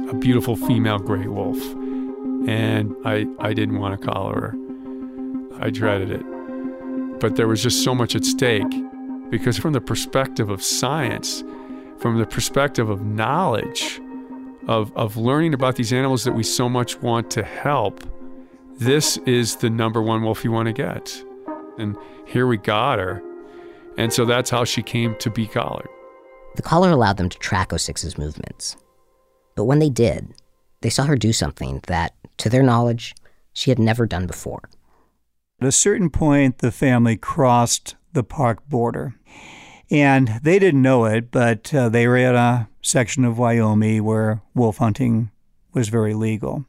a 0.09 0.15
beautiful 0.15 0.57
female 0.57 0.99
gray 0.99 1.27
wolf. 1.27 1.59
And 2.49 2.95
I, 3.05 3.27
I 3.39 3.53
didn't 3.53 3.79
want 3.79 4.01
to 4.01 4.07
collar 4.07 4.41
her. 4.41 4.55
I 5.61 5.71
dreaded 5.71 6.11
it. 6.11 7.21
But 7.21 7.37
there 7.37 7.49
was 7.49 7.63
just 7.63 7.85
so 7.85 7.95
much 7.95 8.15
at 8.15 8.25
stake 8.25 8.65
because, 9.31 9.59
from 9.59 9.73
the 9.73 9.81
perspective 9.81 10.49
of 10.49 10.63
science, 10.63 11.45
from 11.99 12.19
the 12.19 12.27
perspective 12.27 12.89
of 12.89 13.05
knowledge, 13.05 14.01
of, 14.67 14.95
of 14.97 15.17
learning 15.17 15.55
about 15.55 15.77
these 15.77 15.93
animals 15.93 16.25
that 16.25 16.33
we 16.33 16.43
so 16.43 16.69
much 16.69 17.01
want 17.01 17.31
to 17.33 17.43
help, 17.43 18.03
this 18.79 19.17
is 19.19 19.57
the 19.57 19.71
number 19.71 20.03
one 20.03 20.23
wolf 20.23 20.45
you 20.45 20.53
want 20.53 20.67
to 20.67 20.73
get. 20.73 21.23
And 21.79 21.97
here 22.27 22.47
we 22.47 22.57
got 22.57 22.99
her. 22.99 23.23
And 23.97 24.13
so 24.13 24.25
that's 24.25 24.51
how 24.51 24.65
she 24.65 24.83
came 24.83 25.17
to 25.17 25.31
be 25.31 25.47
collared. 25.47 25.89
The 26.57 26.63
collar 26.63 26.91
allowed 26.91 27.17
them 27.17 27.29
to 27.29 27.39
track 27.39 27.71
06's 27.71 28.19
movements. 28.19 28.77
But 29.55 29.65
when 29.65 29.79
they 29.79 29.91
did, 29.91 30.35
they 30.81 30.91
saw 30.91 31.05
her 31.05 31.17
do 31.17 31.33
something 31.33 31.81
that, 31.87 32.15
to 32.39 32.49
their 32.49 32.63
knowledge, 32.63 33.15
she 33.53 33.71
had 33.71 33.79
never 33.79 34.07
done 34.07 34.27
before. 34.27 34.69
At 35.61 35.69
a 35.69 35.73
certain 35.73 36.11
point, 36.11 36.59
the 36.59 36.71
family 36.71 37.17
crossed 37.17 37.97
the 38.13 38.23
park 38.23 38.69
border. 38.69 39.15
And 39.91 40.41
they 40.43 40.59
didn't 40.59 40.83
know 40.83 41.05
it, 41.05 41.31
but 41.31 41.73
uh, 41.73 41.89
they 41.89 42.09
were 42.09 42.17
in 42.17 42.35
a 42.35 42.69
section 42.83 43.25
of 43.25 43.39
Wyoming 43.39 44.03
where 44.05 44.43
wolf 44.55 44.79
hunting 44.79 45.31
was 45.73 45.89
very 45.89 46.15
legal. 46.15 46.65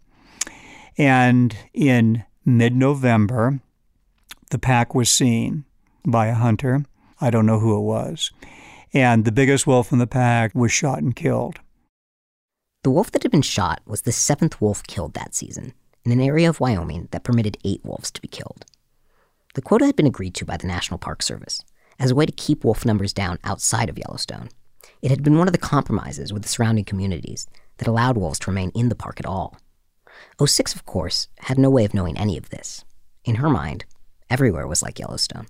And 0.98 1.56
in 1.74 2.24
mid 2.46 2.76
November, 2.76 3.60
the 4.50 4.60
pack 4.60 4.94
was 4.94 5.10
seen 5.10 5.66
by 6.06 6.28
a 6.28 6.36
hunter. 6.36 6.86
I 7.20 7.30
don't 7.30 7.46
know 7.46 7.60
who 7.60 7.78
it 7.78 7.82
was. 7.82 8.32
And 8.94 9.26
the 9.26 9.32
biggest 9.32 9.68
wolf 9.68 9.92
in 9.92 10.00
the 10.00 10.08
pack 10.08 10.54
was 10.56 10.72
shot 10.72 11.00
and 11.00 11.16
killed. 11.16 11.60
The 12.84 12.92
wolf 12.92 13.12
that 13.12 13.24
had 13.24 13.32
been 13.32 13.42
shot 13.42 13.82
was 13.86 14.04
the 14.04 14.12
seventh 14.12 14.62
wolf 14.62 14.84
killed 14.84 15.14
that 15.14 15.36
season 15.36 15.74
in 16.06 16.12
an 16.12 16.22
area 16.22 16.48
of 16.50 16.60
Wyoming 16.60 17.10
that 17.12 17.24
permitted 17.24 17.58
eight 17.66 17.84
wolves 17.84 18.12
to 18.12 18.22
be 18.22 18.28
killed. 18.28 18.66
The 19.56 19.62
quota 19.62 19.86
had 19.86 19.96
been 19.96 20.06
agreed 20.06 20.36
to 20.36 20.46
by 20.46 20.56
the 20.56 20.68
National 20.68 20.98
Park 20.98 21.22
Service, 21.22 21.64
as 22.00 22.12
a 22.12 22.16
way 22.16 22.25
to 22.25 22.32
keep 22.32 22.63
wolf 22.63 22.86
numbers 22.86 23.13
down 23.13 23.39
outside 23.44 23.89
of 23.89 23.98
Yellowstone. 23.98 24.50
It 25.01 25.12
had 25.12 25.24
been 25.24 25.38
one 25.38 25.48
of 25.48 25.51
the 25.51 25.58
compromises 25.58 26.34
with 26.34 26.44
the 26.44 26.50
surrounding 26.50 26.86
communities 26.86 27.48
that 27.77 27.88
allowed 27.88 28.18
wolves 28.18 28.39
to 28.39 28.51
remain 28.51 28.72
in 28.74 28.89
the 28.89 28.96
park 28.96 29.20
at 29.20 29.25
all. 29.25 29.58
06, 30.44 30.75
of 30.75 30.86
course, 30.86 31.27
had 31.39 31.58
no 31.58 31.70
way 31.70 31.86
of 31.86 31.94
knowing 31.94 32.18
any 32.18 32.38
of 32.38 32.50
this. 32.50 32.84
In 33.25 33.36
her 33.36 33.50
mind, 33.50 33.86
everywhere 34.30 34.68
was 34.68 34.82
like 34.82 35.00
Yellowstone. 35.00 35.48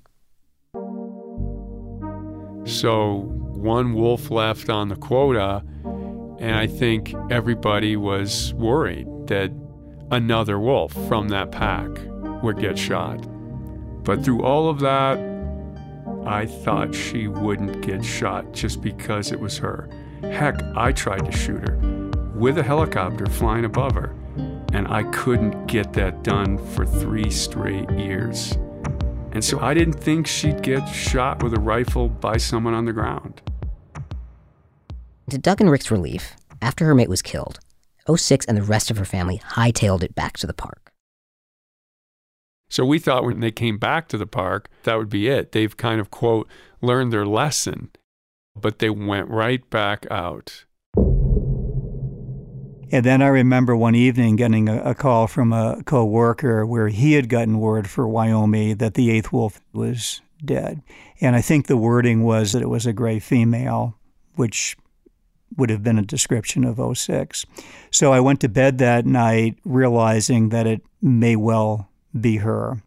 So, 2.66 3.24
one 3.54 3.94
wolf 3.94 4.30
left 4.30 4.70
on 4.70 4.90
the 4.90 4.96
quota, 4.96 5.64
and 6.40 6.56
I 6.56 6.68
think 6.68 7.16
everybody 7.30 7.96
was 7.96 8.54
worried 8.54 9.08
that 9.28 9.52
another 10.12 10.60
wolf 10.60 10.94
from 11.08 11.30
that 11.30 11.52
pack 11.52 11.90
would 12.44 12.60
get 12.60 12.78
shot. 12.78 13.18
But 14.04 14.24
through 14.24 14.44
all 14.44 14.70
of 14.70 14.80
that, 14.80 15.18
I 16.28 16.46
thought 16.46 16.94
she 16.94 17.30
wouldn't 17.30 17.82
get 17.82 18.04
shot 18.04 18.52
just 18.52 18.82
because 18.82 19.32
it 19.32 19.40
was 19.40 19.58
her. 19.60 19.90
Heck, 20.22 20.62
I 20.76 20.92
tried 20.92 21.26
to 21.26 21.32
shoot 21.32 21.68
her 21.68 21.78
with 22.36 22.58
a 22.58 22.64
helicopter 22.64 23.26
flying 23.28 23.66
above 23.66 23.96
her, 23.96 24.14
and 24.74 24.88
I 24.90 25.04
couldn't 25.12 25.68
get 25.68 25.94
that 25.94 26.24
done 26.24 26.58
for 26.74 26.86
three 26.86 27.32
straight 27.32 27.90
years. 27.92 28.58
And 29.32 29.44
so 29.44 29.60
I 29.60 29.74
didn't 29.74 29.94
think 29.94 30.28
she'd 30.28 30.62
get 30.62 30.86
shot 30.88 31.42
with 31.42 31.54
a 31.54 31.60
rifle 31.60 32.10
by 32.10 32.38
someone 32.38 32.74
on 32.74 32.86
the 32.86 32.94
ground. 32.94 33.42
To 35.30 35.38
Doug 35.38 35.62
and 35.62 35.72
Rick's 35.72 35.92
relief, 35.92 36.36
after 36.62 36.86
her 36.86 36.96
mate 36.96 37.10
was 37.10 37.22
killed, 37.22 37.60
06 38.14 38.46
and 38.46 38.58
the 38.58 38.64
rest 38.64 38.92
of 38.92 38.98
her 38.98 39.06
family 39.06 39.40
hightailed 39.40 40.04
it 40.04 40.14
back 40.14 40.38
to 40.38 40.48
the 40.48 40.54
park. 40.54 40.87
So 42.70 42.86
we 42.86 43.00
thought 43.00 43.24
when 43.24 43.40
they 43.40 43.52
came 43.52 43.78
back 43.78 44.08
to 44.10 44.18
the 44.18 44.28
park, 44.28 44.70
that 44.84 44.98
would 44.98 45.10
be 45.10 45.28
it. 45.28 45.52
They've 45.54 45.76
kind 45.76 46.02
of, 46.02 46.12
quote, 46.12 46.48
learned 46.82 47.14
their 47.14 47.26
lesson. 47.26 47.92
But 48.56 48.80
they 48.80 48.90
went 48.90 49.30
right 49.30 49.68
back 49.70 50.06
out. 50.12 50.66
And 52.90 53.06
then 53.06 53.22
I 53.22 53.28
remember 53.28 53.76
one 53.76 53.96
evening 53.96 54.38
getting 54.38 54.70
a, 54.70 54.82
a 54.82 54.96
call 54.96 55.28
from 55.28 55.52
a 55.52 55.84
coworker 55.86 56.66
where 56.66 56.88
he 56.88 57.14
had 57.14 57.30
gotten 57.30 57.60
word 57.60 57.90
for 57.90 58.08
Wyoming 58.08 58.78
that 58.78 58.94
the 58.94 59.12
eighth 59.12 59.34
wolf 59.34 59.62
was 59.74 60.22
dead. 60.44 60.82
And 61.20 61.36
I 61.36 61.42
think 61.42 61.68
the 61.68 61.78
wording 61.78 62.24
was 62.24 62.54
that 62.54 62.62
it 62.62 62.70
was 62.70 62.86
a 62.86 62.94
gray 62.94 63.20
female, 63.20 63.98
which 64.36 64.78
would 65.58 65.70
have 65.70 65.84
been 65.84 65.98
a 65.98 66.04
description 66.04 66.64
of 66.64 66.98
06. 66.98 67.46
So 67.92 68.14
I 68.14 68.20
went 68.20 68.40
to 68.42 68.50
bed 68.50 68.78
that 68.78 69.06
night 69.06 69.58
realizing 69.66 70.50
that 70.50 70.68
it 70.68 70.82
may 71.02 71.36
well 71.36 71.87
be 72.20 72.38
her. 72.38 72.82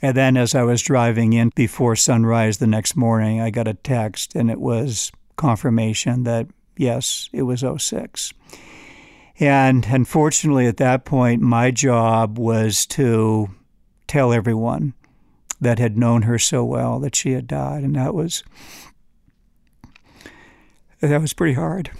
And 0.00 0.16
then 0.16 0.36
as 0.36 0.54
I 0.54 0.62
was 0.62 0.82
driving 0.82 1.32
in 1.32 1.50
before 1.54 1.96
sunrise 1.96 2.58
the 2.58 2.66
next 2.66 2.96
morning, 2.96 3.40
I 3.40 3.50
got 3.50 3.66
a 3.66 3.74
text 3.74 4.34
and 4.34 4.50
it 4.50 4.60
was 4.60 5.10
confirmation 5.36 6.22
that 6.24 6.46
yes, 6.76 7.28
it 7.32 7.42
was 7.42 7.64
06. 7.76 8.32
And 9.40 9.86
unfortunately, 9.86 10.66
at 10.66 10.78
that 10.78 11.04
point, 11.04 11.42
my 11.42 11.70
job 11.70 12.38
was 12.38 12.86
to 12.86 13.50
tell 14.06 14.32
everyone 14.32 14.94
that 15.60 15.78
had 15.78 15.96
known 15.96 16.22
her 16.22 16.38
so 16.38 16.64
well 16.64 16.98
that 17.00 17.14
she 17.14 17.32
had 17.32 17.46
died. 17.46 17.82
And 17.82 17.94
that 17.96 18.14
was 18.14 18.42
that 21.00 21.20
was 21.20 21.32
pretty 21.32 21.54
hard. 21.54 21.90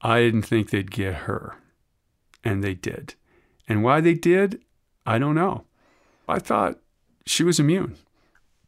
I 0.00 0.20
didn't 0.20 0.42
think 0.42 0.70
they'd 0.70 0.90
get 0.90 1.14
her, 1.14 1.56
and 2.44 2.62
they 2.62 2.74
did. 2.74 3.14
And 3.68 3.82
why 3.82 4.00
they 4.00 4.14
did, 4.14 4.60
I 5.06 5.18
don't 5.18 5.34
know. 5.34 5.64
I 6.28 6.38
thought 6.38 6.78
she 7.26 7.42
was 7.42 7.58
immune. 7.58 7.96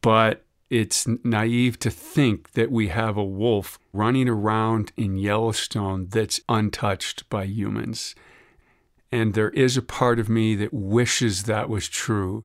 But 0.01 0.45
it's 0.69 1.07
naive 1.23 1.77
to 1.79 1.89
think 1.89 2.53
that 2.53 2.71
we 2.71 2.87
have 2.87 3.15
a 3.15 3.23
wolf 3.23 3.79
running 3.93 4.27
around 4.27 4.91
in 4.97 5.17
Yellowstone 5.17 6.07
that's 6.09 6.41
untouched 6.49 7.29
by 7.29 7.45
humans. 7.45 8.15
And 9.11 9.33
there 9.33 9.51
is 9.51 9.77
a 9.77 9.83
part 9.83 10.19
of 10.19 10.29
me 10.29 10.55
that 10.55 10.73
wishes 10.73 11.43
that 11.43 11.69
was 11.69 11.87
true, 11.87 12.41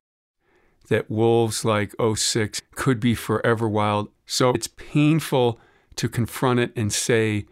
that 0.87 1.09
wolves 1.09 1.65
like 1.65 1.95
06 1.99 2.61
could 2.71 2.99
be 2.99 3.15
forever 3.15 3.67
wild. 3.67 4.09
So 4.25 4.51
it's 4.51 4.67
painful 4.67 5.59
to 5.95 6.07
confront 6.07 6.59
it 6.59 6.71
and 6.75 6.93
say, 6.93 7.45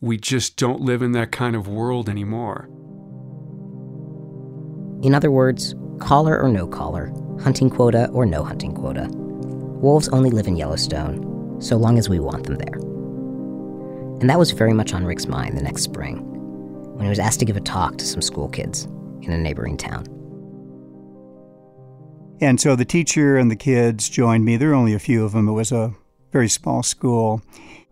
we 0.00 0.16
just 0.16 0.56
don't 0.56 0.80
live 0.80 1.02
in 1.02 1.12
that 1.12 1.32
kind 1.32 1.54
of 1.54 1.68
world 1.68 2.08
anymore. 2.08 2.68
In 5.02 5.14
other 5.14 5.30
words, 5.30 5.74
collar 5.98 6.40
or 6.40 6.48
no 6.48 6.66
collar, 6.66 7.12
hunting 7.42 7.70
quota 7.70 8.08
or 8.10 8.26
no 8.26 8.44
hunting 8.44 8.74
quota. 8.74 9.08
Wolves 9.10 10.08
only 10.08 10.30
live 10.30 10.46
in 10.46 10.56
Yellowstone, 10.56 11.60
so 11.60 11.76
long 11.76 11.98
as 11.98 12.08
we 12.08 12.18
want 12.18 12.44
them 12.44 12.56
there. 12.56 12.80
And 14.20 14.30
that 14.30 14.38
was 14.38 14.50
very 14.50 14.72
much 14.72 14.94
on 14.94 15.04
Rick's 15.04 15.26
mind 15.26 15.56
the 15.56 15.62
next 15.62 15.82
spring, 15.82 16.18
when 16.94 17.04
he 17.04 17.10
was 17.10 17.18
asked 17.18 17.40
to 17.40 17.44
give 17.44 17.56
a 17.56 17.60
talk 17.60 17.98
to 17.98 18.06
some 18.06 18.22
school 18.22 18.48
kids 18.48 18.84
in 19.22 19.32
a 19.32 19.38
neighboring 19.38 19.76
town. 19.76 20.06
And 22.40 22.60
so 22.60 22.76
the 22.76 22.84
teacher 22.84 23.36
and 23.36 23.50
the 23.50 23.56
kids 23.56 24.08
joined 24.08 24.44
me. 24.44 24.56
There 24.56 24.68
were 24.68 24.74
only 24.74 24.94
a 24.94 24.98
few 24.98 25.24
of 25.24 25.32
them. 25.32 25.48
It 25.48 25.52
was 25.52 25.72
a 25.72 25.94
very 26.32 26.48
small 26.48 26.82
school. 26.82 27.40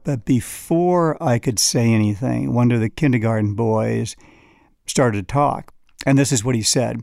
But 0.03 0.27
before 0.27 1.23
I 1.23 1.39
could 1.39 1.59
say 1.59 1.93
anything, 1.93 2.53
one 2.53 2.71
of 2.71 2.81
the 2.81 2.91
kindergarten 2.91 3.55
boys 3.55 4.17
started 4.87 5.27
to 5.29 5.33
talk. 5.33 5.73
And 6.07 6.19
this 6.19 6.31
is 6.31 6.45
what 6.45 6.55
he 6.55 6.63
said 6.63 7.03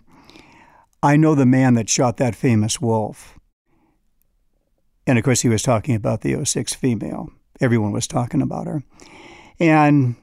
I 1.03 1.15
know 1.15 1.35
the 1.35 1.45
man 1.45 1.73
that 1.75 1.89
shot 1.89 2.17
that 2.17 2.35
famous 2.35 2.79
wolf. 2.79 3.39
And 5.07 5.17
of 5.17 5.23
course, 5.23 5.41
he 5.41 5.49
was 5.49 5.63
talking 5.63 5.95
about 5.95 6.21
the 6.21 6.43
06 6.45 6.73
female. 6.75 7.29
Everyone 7.59 7.91
was 7.91 8.07
talking 8.07 8.41
about 8.41 8.67
her. 8.67 8.83
And 9.59 10.15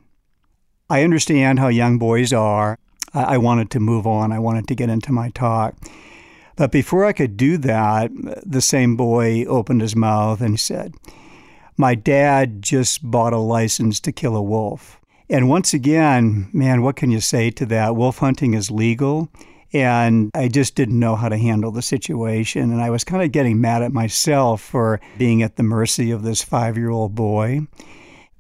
I 0.89 1.03
understand 1.03 1.59
how 1.59 1.69
young 1.69 1.99
boys 1.99 2.33
are. 2.33 2.79
I 3.15 3.39
wanted 3.39 3.71
to 3.71 3.81
move 3.81 4.07
on, 4.07 4.33
I 4.33 4.39
wanted 4.39 4.69
to 4.69 4.75
get 4.75 4.91
into 4.91 5.13
my 5.13 5.31
talk. 5.31 5.75
But 6.57 6.73
before 6.73 7.05
I 7.05 7.13
could 7.13 7.37
do 7.37 7.57
that, 7.59 8.11
the 8.45 8.61
same 8.61 8.97
boy 8.97 9.45
opened 9.45 9.81
his 9.81 9.97
mouth 9.97 10.41
and 10.41 10.61
said, 10.61 10.95
my 11.77 11.95
dad 11.95 12.61
just 12.61 13.09
bought 13.09 13.33
a 13.33 13.39
license 13.39 14.01
to 14.01 14.13
kill 14.13 14.37
a 14.37 14.43
wolf. 14.43 15.01
And 15.31 15.49
once 15.49 15.73
again, 15.73 16.51
man, 16.53 16.83
what 16.83 16.97
can 16.97 17.11
you 17.11 17.21
say 17.21 17.51
to 17.53 17.67
that? 17.67 17.95
Wolf 17.95 18.19
hunting 18.19 18.55
is 18.55 18.71
legal. 18.71 19.29
And 19.73 20.31
I 20.35 20.49
just 20.49 20.75
didn't 20.75 20.99
know 20.99 21.15
how 21.15 21.29
to 21.29 21.37
handle 21.37 21.71
the 21.71 21.83
situation. 21.83 22.73
And 22.73 22.81
I 22.81 22.91
was 22.91 23.05
kind 23.05 23.23
of 23.23 23.33
getting 23.33 23.61
mad 23.61 23.83
at 23.83 23.93
myself 23.93 24.63
for 24.63 25.01
being 25.19 25.43
at 25.43 25.57
the 25.57 25.63
mercy 25.63 26.11
of 26.11 26.23
this 26.23 26.43
five 26.43 26.79
year 26.79 26.91
old 26.91 27.15
boy. 27.15 27.67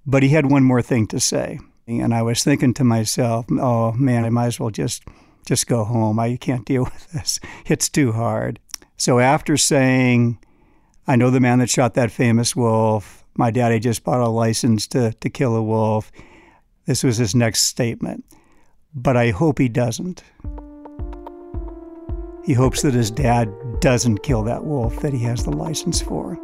But 0.07 0.23
he 0.23 0.31
had 0.31 0.51
one 0.51 0.65
more 0.65 0.83
thing 0.83 1.07
to 1.09 1.21
say. 1.21 1.61
And 1.87 2.15
I 2.15 2.23
was 2.23 2.43
thinking 2.43 2.75
to 2.75 2.85
myself, 2.85 3.47
oh 3.51 3.93
man, 3.93 4.25
I 4.25 4.31
might 4.31 4.47
as 4.47 4.61
well 4.61 4.71
just 4.71 5.03
just 5.47 5.67
go 5.67 5.85
home. 5.85 6.19
I 6.19 6.37
can't 6.37 6.67
deal 6.67 6.85
with 6.93 7.11
this. 7.13 7.41
It's 7.67 7.89
too 7.89 8.13
hard. 8.13 8.61
So 8.97 9.19
after 9.19 9.57
saying, 9.57 10.39
I 11.07 11.17
know 11.17 11.31
the 11.31 11.41
man 11.41 11.61
that 11.61 11.71
shot 11.71 11.95
that 11.95 12.11
famous 12.11 12.55
wolf, 12.55 13.25
my 13.35 13.51
daddy 13.51 13.79
just 13.79 14.05
bought 14.05 14.21
a 14.21 14.29
license 14.29 14.87
to, 14.89 15.13
to 15.13 15.31
kill 15.31 15.57
a 15.57 15.63
wolf. 15.63 16.11
This 16.87 17.05
was 17.05 17.17
his 17.17 17.35
next 17.35 17.63
statement. 17.63 18.25
But 18.95 19.17
I 19.17 19.31
hope 19.31 19.59
he 19.59 19.69
doesn't. 19.69 20.23
He 22.49 22.55
hopes 22.55 22.81
that 22.81 22.95
his 22.95 23.11
dad 23.11 23.53
doesn't 23.81 24.23
kill 24.23 24.43
that 24.45 24.65
wolf 24.65 25.01
that 25.01 25.13
he 25.13 25.19
has 25.19 25.45
the 25.45 25.51
license 25.51 26.01
for. 26.01 26.39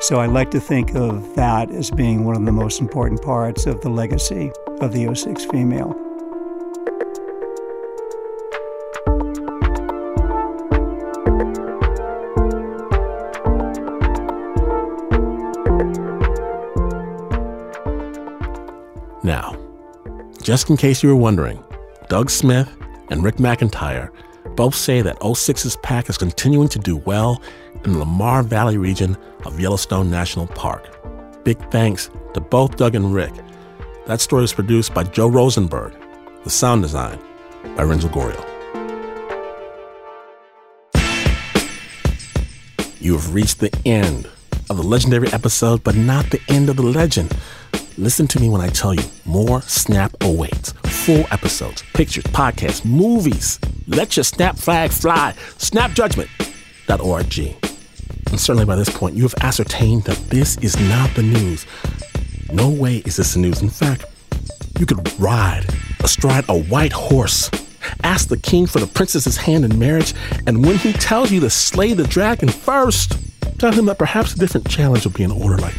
So 0.00 0.20
I 0.20 0.24
like 0.24 0.50
to 0.52 0.58
think 0.58 0.94
of 0.94 1.34
that 1.34 1.70
as 1.70 1.90
being 1.90 2.24
one 2.24 2.34
of 2.34 2.46
the 2.46 2.50
most 2.50 2.80
important 2.80 3.20
parts 3.20 3.66
of 3.66 3.82
the 3.82 3.90
legacy 3.90 4.52
of 4.80 4.94
the 4.94 5.14
06 5.14 5.44
female. 5.44 5.94
Now, 19.22 19.58
just 20.40 20.70
in 20.70 20.78
case 20.78 21.02
you 21.02 21.10
were 21.10 21.16
wondering, 21.16 21.62
Doug 22.08 22.30
Smith 22.30 22.74
and 23.12 23.22
Rick 23.22 23.36
McIntyre 23.36 24.10
both 24.56 24.74
say 24.74 25.02
that 25.02 25.20
06's 25.20 25.76
pack 25.82 26.08
is 26.08 26.18
continuing 26.18 26.68
to 26.68 26.78
do 26.78 26.96
well 26.96 27.40
in 27.84 27.92
the 27.92 27.98
Lamar 27.98 28.42
Valley 28.42 28.78
region 28.78 29.16
of 29.44 29.60
Yellowstone 29.60 30.10
National 30.10 30.46
Park. 30.46 30.98
Big 31.44 31.58
thanks 31.70 32.10
to 32.34 32.40
both 32.40 32.76
Doug 32.76 32.94
and 32.94 33.14
Rick. 33.14 33.32
That 34.06 34.20
story 34.20 34.42
was 34.42 34.52
produced 34.52 34.94
by 34.94 35.04
Joe 35.04 35.28
Rosenberg. 35.28 35.94
The 36.44 36.50
sound 36.50 36.82
design 36.82 37.20
by 37.76 37.84
Renzo 37.84 38.08
Gorio. 38.08 38.48
You 43.00 43.14
have 43.14 43.34
reached 43.34 43.60
the 43.60 43.76
end 43.84 44.28
of 44.70 44.76
the 44.76 44.82
legendary 44.82 45.28
episode, 45.32 45.84
but 45.84 45.96
not 45.96 46.30
the 46.30 46.40
end 46.48 46.68
of 46.68 46.76
the 46.76 46.82
legend. 46.82 47.36
Listen 47.98 48.26
to 48.28 48.40
me 48.40 48.48
when 48.48 48.60
I 48.60 48.68
tell 48.68 48.94
you 48.94 49.04
more 49.24 49.60
Snap 49.62 50.14
awaits. 50.22 50.72
Full 51.04 51.26
episodes, 51.32 51.82
pictures, 51.94 52.24
podcasts, 52.24 52.84
movies. 52.84 53.58
Let 53.88 54.16
your 54.16 54.24
Snap 54.24 54.56
flag 54.56 54.90
fly. 54.90 55.34
Snapjudgment.org. 55.58 57.38
And 58.30 58.40
certainly 58.40 58.64
by 58.64 58.76
this 58.76 58.88
point, 58.88 59.16
you 59.16 59.24
have 59.24 59.34
ascertained 59.40 60.04
that 60.04 60.16
this 60.30 60.56
is 60.58 60.78
not 60.88 61.10
the 61.14 61.22
news. 61.22 61.66
No 62.52 62.70
way 62.70 62.98
is 62.98 63.16
this 63.16 63.34
the 63.34 63.40
news. 63.40 63.62
In 63.62 63.68
fact, 63.68 64.04
you 64.78 64.86
could 64.86 65.20
ride 65.20 65.66
astride 66.04 66.44
a 66.48 66.58
white 66.58 66.92
horse, 66.92 67.50
ask 68.02 68.28
the 68.28 68.36
king 68.36 68.66
for 68.66 68.80
the 68.80 68.86
princess's 68.86 69.36
hand 69.36 69.64
in 69.64 69.78
marriage, 69.78 70.14
and 70.46 70.64
when 70.64 70.76
he 70.76 70.92
tells 70.92 71.30
you 71.30 71.40
to 71.40 71.50
slay 71.50 71.92
the 71.92 72.04
dragon 72.04 72.48
first, 72.48 73.18
tell 73.58 73.72
him 73.72 73.86
that 73.86 73.98
perhaps 73.98 74.34
a 74.34 74.38
different 74.38 74.68
challenge 74.68 75.04
will 75.04 75.12
be 75.12 75.22
in 75.24 75.30
order, 75.30 75.58
like 75.58 75.74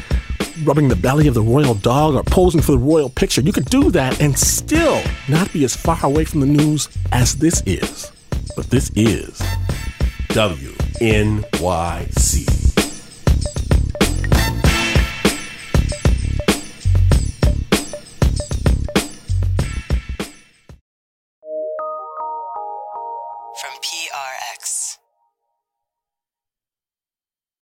rubbing 0.64 0.88
the 0.88 0.96
belly 0.96 1.28
of 1.28 1.34
the 1.34 1.42
royal 1.42 1.74
dog 1.74 2.16
or 2.16 2.24
posing 2.24 2.62
for 2.62 2.74
the 2.74 2.78
royal 2.78 3.10
picture. 3.10 3.42
You 3.42 3.52
could 3.52 3.66
do 3.66 3.92
that 3.92 4.22
and 4.22 4.38
still 4.38 5.02
not 5.28 5.52
be 5.54 5.64
as 5.64 5.76
far 5.76 5.98
away 6.04 6.26
from 6.26 6.42
the 6.42 6.46
news 6.46 6.90
as 7.12 7.36
this 7.36 7.64
is. 7.66 8.12
But 8.56 8.70
this 8.70 8.92
is 8.96 9.40
WNYC. 10.30 12.23